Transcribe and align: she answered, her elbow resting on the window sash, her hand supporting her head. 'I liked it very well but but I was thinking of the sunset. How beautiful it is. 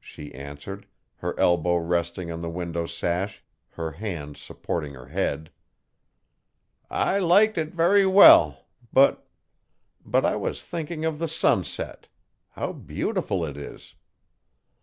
she 0.00 0.32
answered, 0.32 0.86
her 1.16 1.38
elbow 1.38 1.76
resting 1.76 2.30
on 2.32 2.40
the 2.40 2.48
window 2.48 2.86
sash, 2.86 3.44
her 3.72 3.90
hand 3.90 4.38
supporting 4.38 4.94
her 4.94 5.08
head. 5.08 5.50
'I 6.88 7.18
liked 7.18 7.58
it 7.58 7.74
very 7.74 8.06
well 8.06 8.64
but 8.90 9.28
but 10.02 10.24
I 10.24 10.34
was 10.36 10.64
thinking 10.64 11.04
of 11.04 11.18
the 11.18 11.28
sunset. 11.28 12.08
How 12.52 12.72
beautiful 12.72 13.44
it 13.44 13.58
is. 13.58 13.94